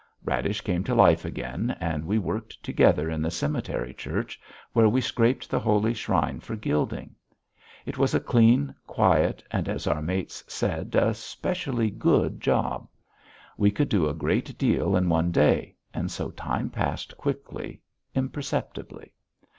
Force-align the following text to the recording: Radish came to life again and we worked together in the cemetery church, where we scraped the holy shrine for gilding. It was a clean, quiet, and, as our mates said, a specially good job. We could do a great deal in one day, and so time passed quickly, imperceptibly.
Radish 0.25 0.61
came 0.61 0.83
to 0.85 0.95
life 0.95 1.25
again 1.25 1.77
and 1.79 2.05
we 2.05 2.17
worked 2.17 2.63
together 2.63 3.07
in 3.11 3.21
the 3.21 3.29
cemetery 3.29 3.93
church, 3.93 4.41
where 4.73 4.89
we 4.89 4.99
scraped 4.99 5.47
the 5.47 5.59
holy 5.59 5.93
shrine 5.93 6.39
for 6.39 6.55
gilding. 6.55 7.13
It 7.85 7.99
was 7.99 8.15
a 8.15 8.19
clean, 8.19 8.73
quiet, 8.87 9.43
and, 9.51 9.69
as 9.69 9.85
our 9.85 10.01
mates 10.01 10.43
said, 10.47 10.95
a 10.95 11.13
specially 11.13 11.91
good 11.91 12.41
job. 12.41 12.87
We 13.57 13.69
could 13.69 13.89
do 13.89 14.09
a 14.09 14.15
great 14.15 14.57
deal 14.57 14.95
in 14.95 15.07
one 15.07 15.29
day, 15.31 15.75
and 15.93 16.09
so 16.09 16.31
time 16.31 16.71
passed 16.71 17.15
quickly, 17.15 17.81
imperceptibly. 18.15 19.13